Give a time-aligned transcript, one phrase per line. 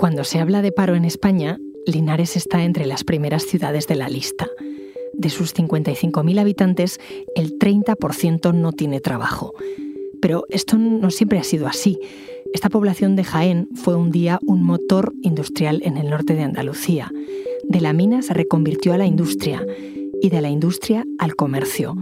[0.00, 4.08] Cuando se habla de paro en España, Linares está entre las primeras ciudades de la
[4.08, 4.48] lista.
[5.12, 6.98] De sus 55.000 habitantes,
[7.34, 9.52] el 30% no tiene trabajo.
[10.22, 12.00] Pero esto no siempre ha sido así.
[12.54, 17.12] Esta población de Jaén fue un día un motor industrial en el norte de Andalucía.
[17.68, 19.66] De la mina se reconvirtió a la industria
[20.22, 21.94] y de la industria al comercio,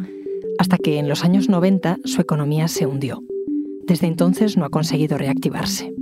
[0.60, 3.24] hasta que en los años 90 su economía se hundió.
[3.88, 5.97] Desde entonces no ha conseguido reactivarse.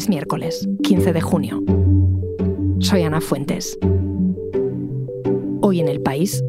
[0.00, 1.62] Es miércoles, 15 de junio.
[2.78, 3.78] Soy Ana Fuentes.
[5.60, 6.42] Hoy en el país,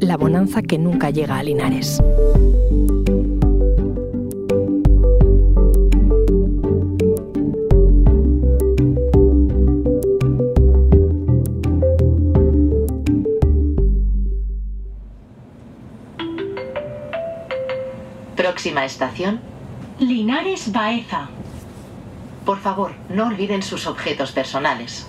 [0.00, 2.02] la bonanza que nunca llega a Linares.
[18.34, 19.38] Próxima estación.
[20.00, 21.28] Linares Baeza.
[22.50, 25.06] Por favor, no olviden sus objetos personales.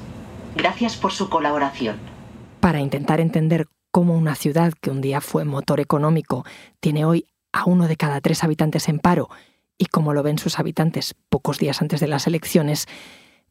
[0.56, 1.98] Gracias por su colaboración.
[2.60, 6.46] Para intentar entender cómo una ciudad que un día fue motor económico
[6.80, 9.28] tiene hoy a uno de cada tres habitantes en paro
[9.80, 12.86] y cómo lo ven sus habitantes pocos días antes de las elecciones,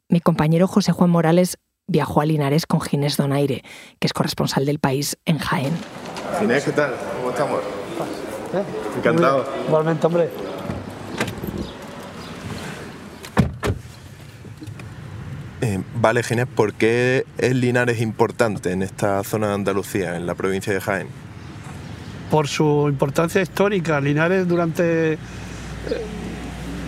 [0.09, 3.65] mi compañero José Juan Morales viajó a Linares con Ginés Donaire,
[3.99, 5.73] que es corresponsal del país en Jaén.
[6.39, 6.95] Ginés, ¿qué tal?
[7.17, 7.61] ¿Cómo estamos?
[8.97, 9.45] Encantado.
[9.67, 10.31] Igualmente, hombre.
[15.63, 20.35] Eh, vale, Ginés, ¿por qué es Linares importante en esta zona de Andalucía, en la
[20.35, 21.09] provincia de Jaén?
[22.31, 24.01] Por su importancia histórica.
[24.01, 25.19] Linares durante eh,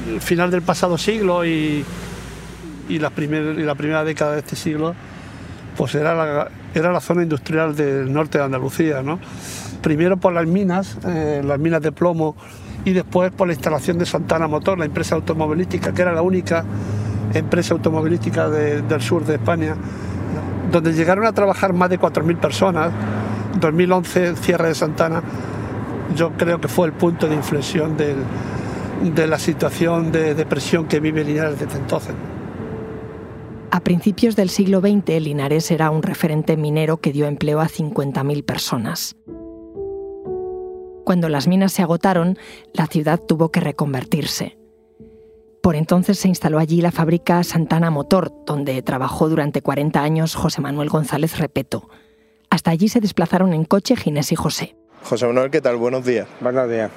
[0.08, 1.84] el final del pasado siglo y,
[2.88, 4.94] la, primera década de este siglo,
[5.76, 9.18] pues era la, era la zona industrial del norte de Andalucía, ¿no?
[9.82, 12.36] Primero por las minas, eh, las minas de plomo,
[12.84, 16.64] y después por la instalación de Santana Motor, la empresa automovilística, que era la única
[17.34, 19.76] empresa automovilística de- del sur de España,
[20.70, 22.92] donde llegaron a trabajar más de 4.000 personas.
[23.60, 25.22] 2011, el cierre de Santana,
[26.16, 28.24] yo creo que fue el punto de inflexión del-
[29.14, 32.14] de la situación de depresión que vive Linares desde entonces.
[33.70, 38.44] A principios del siglo XX, Linares era un referente minero que dio empleo a 50.000
[38.44, 39.16] personas.
[41.04, 42.38] Cuando las minas se agotaron,
[42.74, 44.56] la ciudad tuvo que reconvertirse.
[45.62, 50.60] Por entonces se instaló allí la fábrica Santana Motor, donde trabajó durante 40 años José
[50.60, 51.88] Manuel González Repeto.
[52.50, 54.74] Hasta allí se desplazaron en coche Ginés y José.
[55.04, 55.76] José Manuel, ¿qué tal?
[55.76, 56.26] Buenos días.
[56.40, 56.90] Buenos días.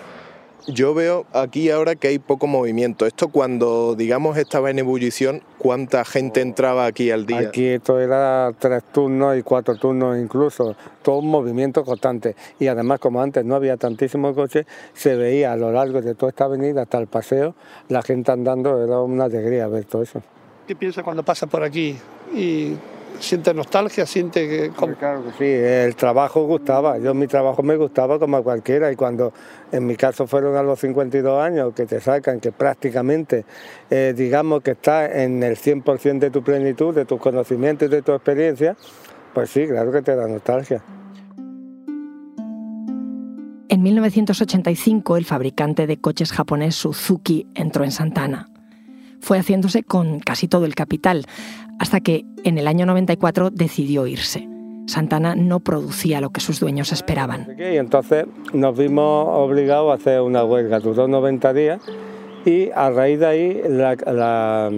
[0.68, 3.06] Yo veo aquí ahora que hay poco movimiento.
[3.06, 7.40] Esto cuando, digamos, estaba en ebullición, ¿cuánta gente entraba aquí al día?
[7.40, 12.36] Aquí esto era tres turnos y cuatro turnos incluso, todo un movimiento constante.
[12.60, 16.32] Y además, como antes no había tantísimos coches, se veía a lo largo de toda
[16.32, 17.54] esta avenida hasta el paseo,
[17.90, 20.24] la gente andando, era una alegría ver todo eso.
[20.68, 21.96] ¿Qué piensa cuando pasa por aquí
[22.34, 22.76] y
[23.20, 24.72] siente nostalgia, siente que...
[24.98, 28.96] Claro que sí, el trabajo gustaba, yo mi trabajo me gustaba como a cualquiera y
[28.96, 29.34] cuando
[29.72, 33.46] en mi caso fueron a los 52 años que te sacan, que prácticamente
[33.90, 38.02] eh, digamos que estás en el 100% de tu plenitud, de tus conocimientos y de
[38.02, 38.76] tu experiencia,
[39.34, 40.84] pues sí, claro que te da nostalgia.
[43.68, 48.48] En 1985, el fabricante de coches japonés Suzuki entró en Santana.
[49.26, 51.26] Fue haciéndose con casi todo el capital,
[51.80, 54.48] hasta que en el año 94 decidió irse.
[54.86, 57.48] Santana no producía lo que sus dueños esperaban.
[57.58, 61.82] Y entonces nos vimos obligados a hacer una huelga, duró 90 días
[62.46, 64.70] y a raíz de ahí la,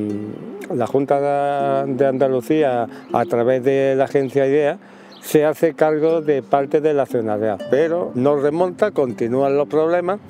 [0.88, 4.78] Junta de- de Andalucía, a través de la agencia IDEA,
[5.22, 10.22] se hace cargo de parte de la accionariado, pero no remonta, continúan los problemas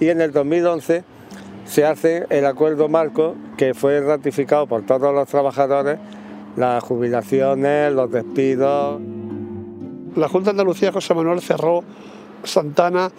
[0.00, 1.04] y en el 2011
[1.68, 5.98] se hace el acuerdo marco que fue ratificado por todos los trabajadores,
[6.56, 8.98] las jubilaciones, los despidos.
[10.16, 11.84] La Junta de Andalucía, José Manuel, cerró
[12.42, 13.10] Santana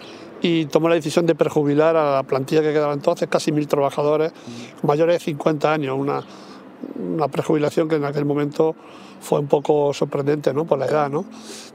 [0.42, 4.32] y tomó la decisión de prejubilar a la plantilla que quedaba entonces, casi mil trabajadores
[4.82, 6.24] mayores de 50 años,
[6.98, 8.76] una prejubilación que en aquel momento
[9.22, 10.66] fue un poco sorprendente ¿no?
[10.66, 11.10] por la edad.
[11.10, 11.26] ¿no?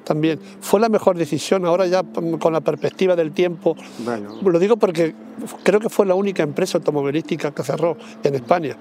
[0.04, 2.02] También fue la mejor decisión, ahora ya
[2.38, 5.14] con la perspectiva del tiempo, Bueno, lo digo porque
[5.62, 8.76] creo que fue la única empresa automovilística que cerró en España.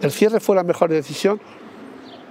[0.00, 1.40] El cierre fue la mejor decisión,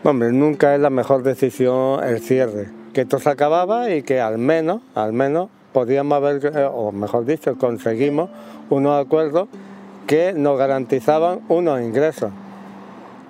[0.06, 2.70] Hombre, nunca es la mejor decisión el cierre.
[2.94, 7.24] Que esto se acababa y que al menos, al menos, podíamos haber, eh, o mejor
[7.24, 8.30] dicho, conseguimos
[8.70, 9.48] unos acuerdos
[10.06, 12.32] que nos garantizaban unos ingresos.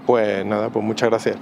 [0.06, 1.38] Pues nada, pues muchas gracias.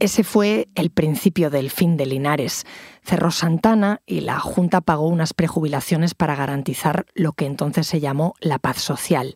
[0.00, 2.64] Ese fue el principio del fin de Linares.
[3.02, 8.34] Cerró Santana y la Junta pagó unas prejubilaciones para garantizar lo que entonces se llamó
[8.40, 9.34] la paz social.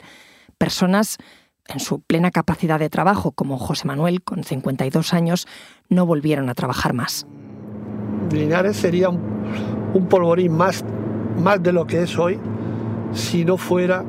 [0.59, 1.19] Personas
[1.67, 5.49] en su plena capacidad de trabajo, como José Manuel, con 52 años,
[5.89, 7.27] no volvieron a trabajar más.
[8.31, 9.21] Linares sería un,
[9.95, 10.85] un polvorín más,
[11.39, 12.39] más de lo que es hoy
[13.13, 14.05] si no fuera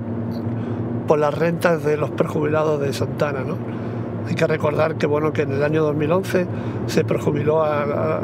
[1.07, 3.41] por las rentas de los prejubilados de Santana.
[3.41, 3.57] ¿no?
[4.27, 6.47] Hay que recordar que, bueno, que en el año 2011
[6.87, 8.21] se prejubiló a,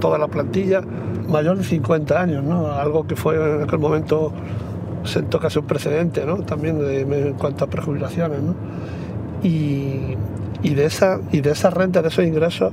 [0.00, 0.82] toda la plantilla
[1.28, 2.72] mayor de 50 años, ¿no?
[2.72, 4.32] algo que fue en aquel momento
[5.04, 6.38] sentó casi un precedente ¿no?
[6.38, 8.42] también en cuanto a prejubilaciones.
[8.42, 8.54] ¿no?
[9.42, 10.16] Y,
[10.62, 12.72] de esa, y de esas rentas, de esos ingresos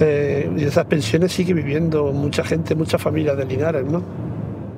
[0.00, 3.84] eh, y de esas pensiones sigue viviendo mucha gente, muchas familias de Linares.
[3.84, 4.02] ¿no?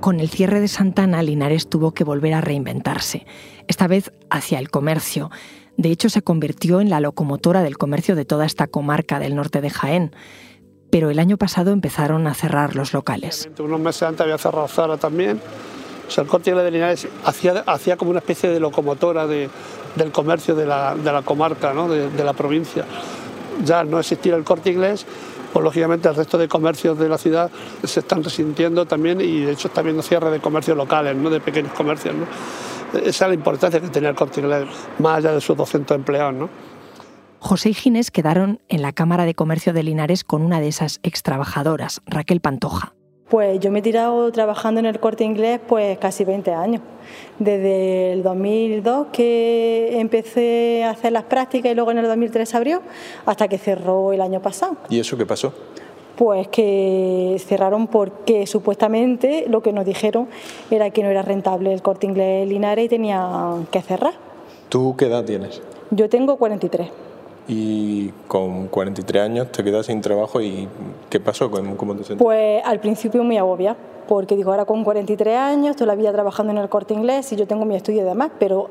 [0.06, 3.26] Con el cierre de Santana, Linares tuvo que volver a reinventarse,
[3.66, 5.32] esta vez hacia el comercio.
[5.76, 9.60] De hecho, se convirtió en la locomotora del comercio de toda esta comarca del norte
[9.60, 10.14] de Jaén.
[10.90, 13.50] Pero el año pasado empezaron a cerrar los locales.
[13.58, 15.40] Unos meses antes había cerrado Zara también.
[16.06, 19.50] O sea, el corte de Linares hacía, como una especie de locomotora del
[20.12, 21.88] comercio de la, comarca, ¿no?
[21.88, 22.84] de la provincia.
[23.64, 25.04] Ya no existía el corte inglés,
[25.62, 27.50] lógicamente el resto de comercios de la ciudad
[27.84, 31.30] se están resintiendo también y de hecho está habiendo cierre de comercios locales, ¿no?
[31.30, 32.14] de pequeños comercios.
[32.14, 32.26] ¿no?
[33.00, 34.42] Esa es la importancia que tenía el Corte
[34.98, 36.34] más allá de sus 200 empleados.
[36.34, 36.48] ¿no?
[37.38, 40.98] José y Ginés quedaron en la Cámara de Comercio de Linares con una de esas
[41.02, 42.95] ex trabajadoras, Raquel Pantoja.
[43.28, 46.80] Pues yo me he tirado trabajando en el corte inglés pues casi 20 años.
[47.40, 52.82] Desde el 2002 que empecé a hacer las prácticas y luego en el 2003 abrió,
[53.24, 54.76] hasta que cerró el año pasado.
[54.88, 55.52] ¿Y eso qué pasó?
[56.14, 60.28] Pues que cerraron porque supuestamente lo que nos dijeron
[60.70, 64.14] era que no era rentable el corte inglés Linares y tenía que cerrar.
[64.68, 65.60] ¿Tú qué edad tienes?
[65.90, 66.90] Yo tengo 43
[67.48, 70.68] y con 43 años te quedas sin trabajo y
[71.10, 71.50] ¿qué pasó?
[71.50, 72.24] ¿Cómo te sientes?
[72.24, 73.76] Pues al principio muy agobia,
[74.08, 77.36] porque digo, ahora con 43 años, toda la vida trabajando en el corte inglés y
[77.36, 78.70] yo tengo mi estudio y demás, pero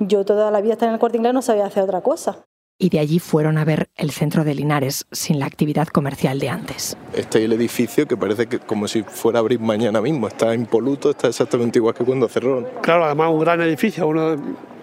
[0.00, 2.44] yo toda la vida estar en el corte inglés no sabía hacer otra cosa.
[2.76, 6.48] Y de allí fueron a ver el centro de Linares sin la actividad comercial de
[6.48, 6.96] antes.
[7.12, 10.52] Este es el edificio que parece que como si fuera a abrir mañana mismo, está
[10.54, 12.66] impoluto, está exactamente igual que cuando cerraron.
[12.82, 14.36] Claro, además un gran edificio, uno,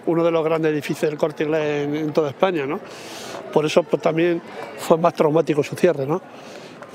[0.06, 2.80] uno de los grandes edificios del corte inglés en, toda España, ¿no?
[3.52, 4.40] por eso pues, también
[4.78, 6.06] fue más traumático su cierre.
[6.06, 6.20] ¿no?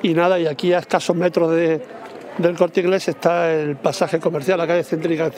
[0.01, 1.81] Y nada, y aquí a escasos metros de,
[2.37, 5.31] del corte inglés está el pasaje comercial, la calle céntrica,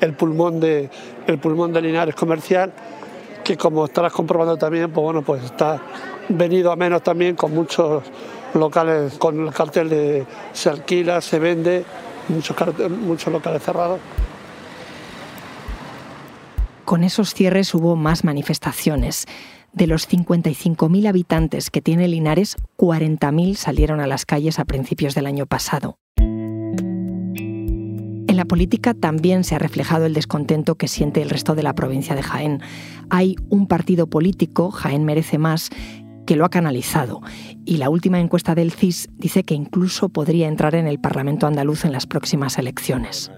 [0.00, 0.90] el pulmón de,
[1.26, 2.72] el pulmón de Linares comercial,
[3.44, 5.80] que como estarás comprobando también, pues bueno, pues está
[6.28, 8.02] venido a menos también con muchos
[8.54, 11.84] locales, con el cartel de se alquila, se vende,
[12.28, 12.56] muchos,
[12.90, 14.00] muchos locales cerrados.
[16.88, 19.26] Con esos cierres hubo más manifestaciones.
[19.74, 25.26] De los 55.000 habitantes que tiene Linares, 40.000 salieron a las calles a principios del
[25.26, 25.98] año pasado.
[26.16, 31.74] En la política también se ha reflejado el descontento que siente el resto de la
[31.74, 32.62] provincia de Jaén.
[33.10, 35.68] Hay un partido político, Jaén Merece Más,
[36.24, 37.20] que lo ha canalizado
[37.66, 41.84] y la última encuesta del CIS dice que incluso podría entrar en el Parlamento andaluz
[41.84, 43.30] en las próximas elecciones.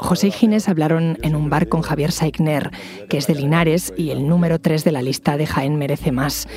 [0.00, 2.70] José y hablaron en un bar con Javier Saigner,
[3.08, 6.48] que es de Linares y el número 3 de la lista de Jaén Merece Más.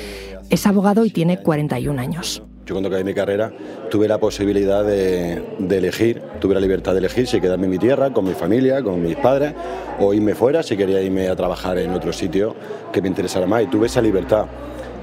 [0.48, 2.42] Es abogado y tiene 41 años.
[2.64, 3.52] Yo cuando acabé mi carrera
[3.90, 8.14] tuve la posibilidad de, elegir, tuve la libertad de elegir si quedarme en mi tierra,
[8.14, 9.52] con mi familia, con mis padres,
[10.00, 12.56] o irme fuera si quería irme a trabajar en otro sitio
[12.92, 13.62] que me interesara más.
[13.62, 14.46] Y tuve esa libertad.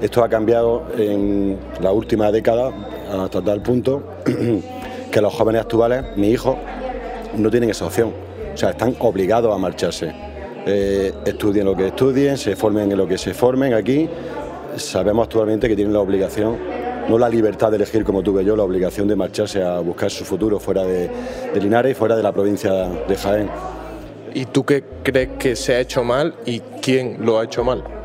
[0.00, 2.72] Esto ha cambiado en la última década
[3.08, 4.02] hasta tal punto
[5.12, 6.58] que los jóvenes actuales, mi hijo,
[7.36, 10.12] no tienen esa opción o sea, están obligados a marcharse.
[10.64, 14.08] Eh, estudien lo que estudien, se formen en lo que se formen aquí.
[14.76, 16.56] Sabemos actualmente que tienen la obligación,
[17.08, 20.24] no la libertad de elegir como tuve yo, la obligación de marcharse a buscar su
[20.24, 21.10] futuro fuera de,
[21.52, 23.50] de Linares y fuera de la provincia de Jaén.
[24.34, 28.01] ¿Y tú qué crees que se ha hecho mal y quién lo ha hecho mal?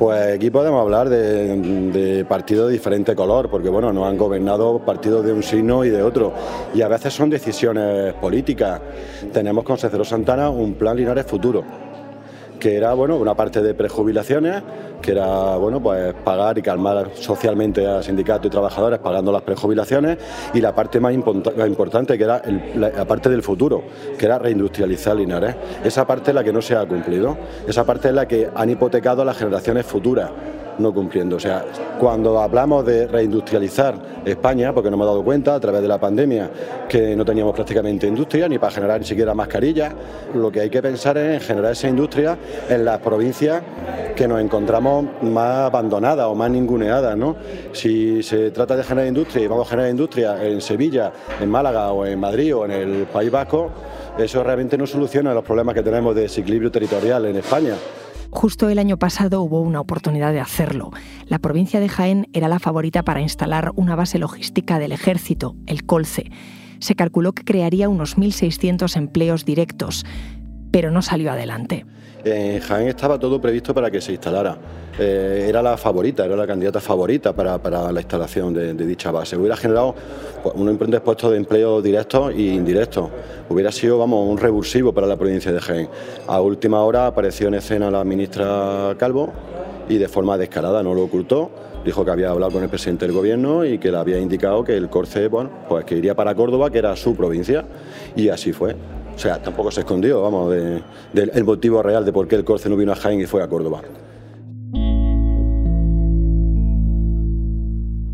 [0.00, 5.22] Pues aquí podemos hablar de, partidos de diferente color, porque bueno, nos han gobernado partidos
[5.26, 6.32] de un signo y de otro,
[6.72, 8.80] y a veces son decisiones políticas.
[9.30, 11.62] Tenemos con Cecero Santana un plan Linares Futuro,
[12.60, 14.62] que era bueno, una parte de prejubilaciones,
[15.02, 20.18] que era bueno, pues pagar y calmar socialmente a sindicatos y trabajadores pagando las prejubilaciones,
[20.54, 22.42] y la parte más importante, que era
[22.76, 23.82] la, parte del futuro,
[24.18, 25.56] que era reindustrializar Linares.
[25.82, 27.36] Esa parte es la que no se ha cumplido,
[27.66, 30.30] esa parte es la que han hipotecado a las generaciones futuras
[30.80, 31.36] no cumpliendo.
[31.36, 31.64] O sea,
[31.98, 33.94] cuando hablamos de reindustrializar
[34.24, 36.50] España, porque no hemos dado cuenta a través de la pandemia
[36.88, 39.92] que no teníamos prácticamente industria ni para generar ni siquiera mascarillas,
[40.34, 42.36] lo que hay que pensar es en generar esa industria
[42.68, 43.62] en las provincias
[44.14, 47.16] que nos encontramos más abandonadas o más ninguneadas.
[47.16, 47.36] ¿no?
[47.72, 51.92] Si se trata de generar industria y vamos a generar industria en Sevilla, en Málaga
[51.92, 53.70] o en Madrid o en el País Vasco,
[54.18, 57.74] eso realmente no soluciona los problemas que tenemos de desequilibrio territorial en España.
[58.30, 60.92] Justo el año pasado hubo una oportunidad de hacerlo.
[61.26, 65.84] La provincia de Jaén era la favorita para instalar una base logística del ejército, el
[65.84, 66.30] Colce.
[66.78, 70.06] Se calculó que crearía unos 1.600 empleos directos,
[70.70, 71.86] pero no salió adelante.
[72.22, 74.56] En Jaén estaba todo previsto para que se instalara.
[74.98, 77.58] Eh, era la favorita, era la candidata favorita para,
[77.90, 79.36] la instalación de, dicha base.
[79.36, 79.94] Hubiera generado
[80.42, 83.08] pues, un importante puesto de empleo directos e indirectos.
[83.48, 85.88] Hubiera sido, vamos, un revulsivo para la provincia de Jaén.
[86.26, 89.32] A última hora apareció en escena la ministra Calvo
[89.88, 91.50] y de forma descarada no lo ocultó.
[91.84, 94.76] Dijo que había hablado con el presidente del gobierno y que le había indicado que
[94.76, 97.64] el Corce, bueno, pues que iría para Córdoba, que era su provincia,
[98.14, 98.76] y así fue.
[99.14, 100.50] O sea, tampoco se escondió, vamos,
[101.12, 103.48] del motivo real de por qué el Corce no vino a Jaén y fue a
[103.48, 103.82] Córdoba.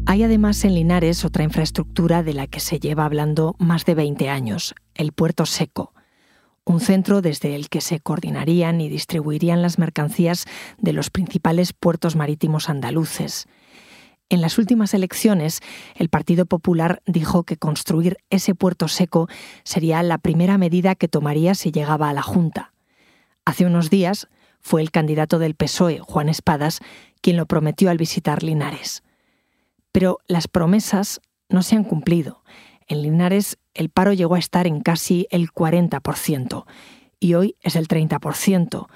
[0.09, 4.29] Hay además en Linares otra infraestructura de la que se lleva hablando más de 20
[4.29, 5.93] años, el Puerto Seco,
[6.65, 10.47] un centro desde el que se coordinarían y distribuirían las mercancías
[10.79, 13.47] de los principales puertos marítimos andaluces.
[14.29, 15.61] En las últimas elecciones,
[15.95, 19.29] el Partido Popular dijo que construir ese puerto seco
[19.63, 22.73] sería la primera medida que tomaría si llegaba a la Junta.
[23.45, 24.29] Hace unos días
[24.61, 26.81] fue el candidato del PSOE, Juan Espadas,
[27.21, 29.05] quien lo prometió al visitar Linares.
[29.93, 32.43] Pero las promesas no se han cumplido.
[32.89, 36.65] En Linares el paro llegó a estar en casi el 40%
[37.21, 38.89] y hoy es el 30%,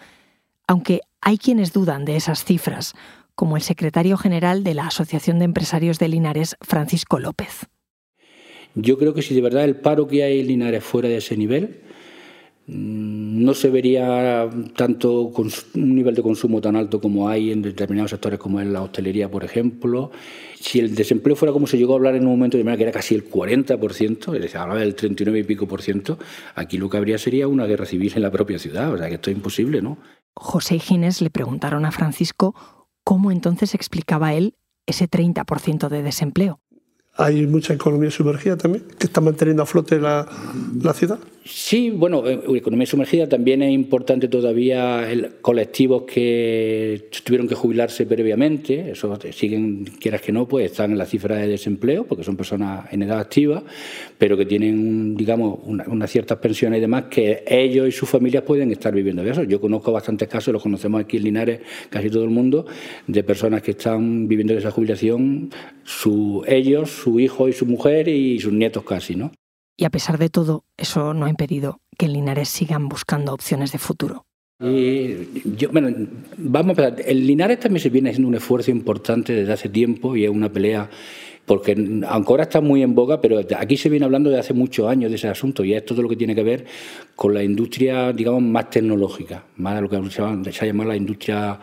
[0.67, 2.95] aunque hay quienes dudan de esas cifras,
[3.41, 7.69] como el secretario general de la Asociación de Empresarios de Linares, Francisco López.
[8.75, 11.39] Yo creo que si de verdad el paro que hay en Linares fuera de ese
[11.39, 11.81] nivel,
[12.67, 18.11] mm, no se vería tanto un nivel de consumo tan alto como hay en determinados
[18.11, 20.11] sectores como en la hostelería, por ejemplo.
[20.61, 22.83] Si el desempleo fuera como se llegó a hablar en un momento de manera que
[22.83, 26.19] era casi el 40%, es decir, hablaba del 39 y pico por ciento,
[26.57, 29.15] aquí lo que habría sería una guerra civil en la propia ciudad, o sea que
[29.15, 29.97] esto es imposible, ¿no?
[30.35, 32.55] José y Ginés le preguntaron a Francisco
[33.11, 34.55] ¿cómo entonces explicaba él
[34.87, 36.61] ese 30% de desempleo?
[37.21, 40.27] Hay mucha economía sumergida también, que está manteniendo a flote la,
[40.83, 41.19] la ciudad.
[41.45, 48.07] Sí, bueno, eh, economía sumergida también es importante todavía el, colectivos que tuvieron que jubilarse
[48.07, 52.37] previamente, eso siguen, quieras que no, pues están en la cifra de desempleo, porque son
[52.37, 53.65] personas en edad activa,
[54.17, 58.71] pero que tienen, digamos, unas ciertas pensiones y demás que ellos y sus familias pueden
[58.71, 59.43] estar viviendo de eso.
[59.43, 62.67] Yo conozco bastantes casos, los conocemos aquí en Linares, casi todo el mundo,
[63.07, 65.51] de personas que están viviendo de esa jubilación,
[65.85, 69.33] su, ellos, su hijo y su mujer y sus nietos casi, ¿no?
[69.77, 73.73] Y a pesar de todo, eso no ha impedido que en Linares sigan buscando opciones
[73.73, 74.27] de futuro.
[74.61, 75.89] yo, bueno,
[76.37, 80.15] vamos a ver, el Linares también se viene haciendo un esfuerzo importante desde hace tiempo
[80.17, 80.91] y es una pelea
[81.47, 81.73] porque
[82.07, 85.11] aunque ahora está muy en boga, pero aquí se viene hablando de hace muchos años
[85.11, 86.65] de ese asunto y es todo lo que tiene que ver
[87.17, 91.59] con la industria, digamos, más tecnológica, más lo que se ha llamado la industria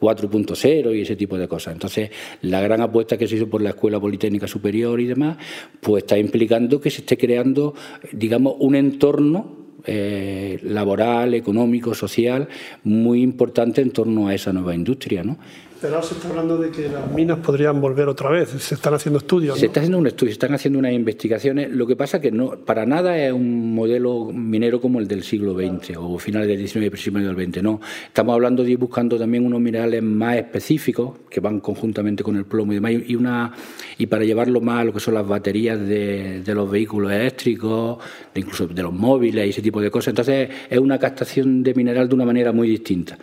[0.00, 1.74] 4.0 y ese tipo de cosas.
[1.74, 2.10] Entonces,
[2.42, 5.38] la gran apuesta que se hizo por la Escuela Politécnica Superior y demás,
[5.80, 7.74] pues está implicando que se esté creando,
[8.12, 12.48] digamos, un entorno eh, laboral, económico, social,
[12.84, 15.22] muy importante en torno a esa nueva industria.
[15.22, 15.38] ¿no?
[15.84, 18.48] Pero ahora se está hablando de que las minas podrían volver otra vez.
[18.48, 19.58] Se están haciendo estudios.
[19.58, 21.70] Se está haciendo un estudio, se están haciendo unas investigaciones.
[21.70, 25.22] Lo que pasa es que no, para nada es un modelo minero como el del
[25.24, 27.62] siglo XX o finales del XIX y principios del XX.
[27.62, 32.36] No, estamos hablando de ir buscando también unos minerales más específicos que van conjuntamente con
[32.36, 33.52] el plomo y demás y una
[33.98, 37.98] y para llevarlo más a lo que son las baterías de, de los vehículos eléctricos,
[38.34, 40.12] incluso de los móviles y ese tipo de cosas.
[40.12, 43.18] Entonces es una captación de mineral de una manera muy distinta.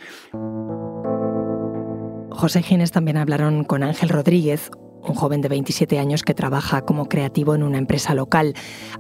[2.42, 4.72] José Gines también hablaron con Ángel Rodríguez,
[5.04, 8.56] un joven de 27 años que trabaja como creativo en una empresa local.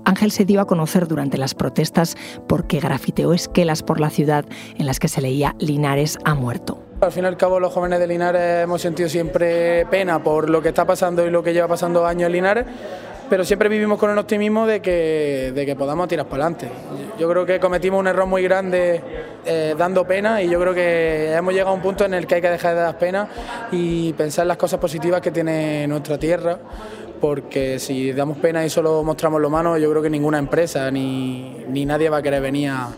[0.05, 2.15] Ángel se dio a conocer durante las protestas
[2.47, 4.45] porque grafiteó esquelas por la ciudad
[4.77, 6.83] en las que se leía Linares ha muerto.
[7.01, 10.61] Al fin y al cabo los jóvenes de Linares hemos sentido siempre pena por lo
[10.61, 12.65] que está pasando y lo que lleva pasando años en Linares
[13.31, 16.67] pero siempre vivimos con el optimismo de que, de que podamos tirar para adelante.
[17.17, 19.01] Yo creo que cometimos un error muy grande
[19.45, 22.35] eh, dando pena y yo creo que hemos llegado a un punto en el que
[22.35, 23.29] hay que dejar de dar pena
[23.71, 26.59] y pensar en las cosas positivas que tiene nuestra tierra,
[27.21, 31.55] porque si damos pena y solo mostramos lo malo, yo creo que ninguna empresa ni,
[31.69, 32.89] ni nadie va a querer venir a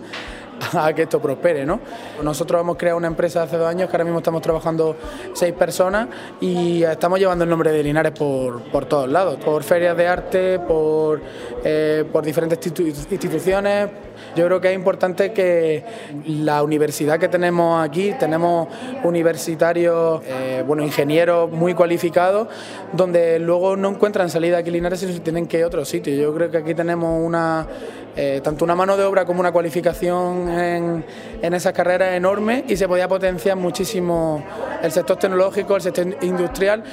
[0.73, 1.65] a que esto prospere.
[1.65, 1.79] ¿no?
[2.21, 4.95] Nosotros hemos creado una empresa hace dos años que ahora mismo estamos trabajando
[5.33, 6.07] seis personas
[6.41, 10.59] y estamos llevando el nombre de Linares por, por todos lados, por ferias de arte,
[10.59, 11.21] por,
[11.63, 13.89] eh, por diferentes instituciones.
[14.35, 15.83] Yo creo que es importante que
[16.27, 18.67] la universidad que tenemos aquí, tenemos
[19.03, 22.47] universitarios, eh, bueno, ingenieros muy cualificados,
[22.91, 26.13] donde luego no encuentran salida aquí en Linares, sino tienen que ir a otro sitio.
[26.15, 27.67] Yo creo que aquí tenemos una
[28.15, 31.03] eh, tanto una mano de obra como una cualificación en,
[31.41, 34.43] en esas carreras enorme y se podía potenciar muchísimo
[34.83, 36.83] el sector tecnológico, el sector industrial.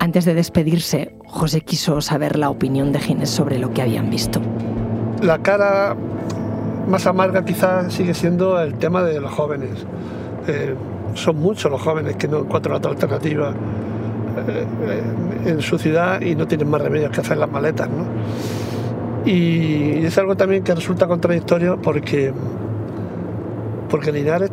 [0.00, 4.40] Antes de despedirse, José quiso saber la opinión de Ginés sobre lo que habían visto.
[5.22, 5.94] La cara
[6.88, 9.84] más amarga quizás sigue siendo el tema de los jóvenes.
[10.48, 10.74] Eh,
[11.12, 13.52] son muchos los jóvenes que no encuentran otra alternativa
[14.48, 15.02] eh,
[15.44, 17.90] en su ciudad y no tienen más remedio que hacer las maletas.
[17.90, 19.30] ¿no?
[19.30, 22.32] Y es algo también que resulta contradictorio porque,
[23.90, 24.50] porque Linares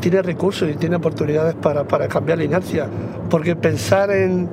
[0.00, 2.88] tiene recursos y tiene oportunidades para, para cambiar la inercia.
[3.28, 4.48] Porque pensar en,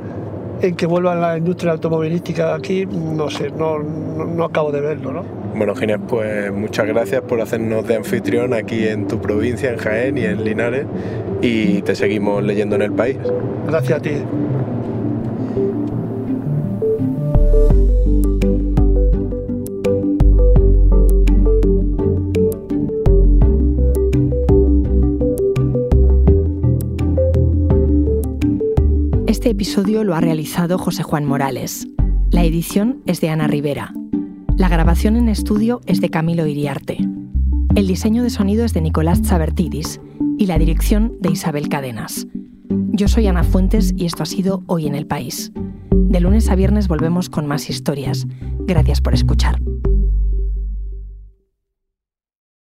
[0.62, 5.12] en que vuelva la industria automovilística aquí, no sé, no, no, no acabo de verlo.
[5.12, 5.24] ¿no?
[5.56, 10.18] Bueno, Ginés, pues muchas gracias por hacernos de anfitrión aquí en tu provincia, en Jaén
[10.18, 10.86] y en Linares,
[11.42, 13.18] y te seguimos leyendo en el país.
[13.68, 14.12] Gracias a ti.
[29.56, 31.88] Episodio lo ha realizado José Juan Morales.
[32.30, 33.94] La edición es de Ana Rivera.
[34.58, 36.98] La grabación en estudio es de Camilo Iriarte.
[37.74, 40.02] El diseño de sonido es de Nicolás Chabertidis
[40.38, 42.28] y la dirección de Isabel Cadenas.
[42.92, 45.54] Yo soy Ana Fuentes y esto ha sido Hoy en el País.
[45.90, 48.28] De lunes a viernes volvemos con más historias.
[48.68, 49.62] Gracias por escuchar.